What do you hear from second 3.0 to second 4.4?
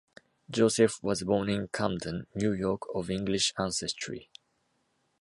English ancestry.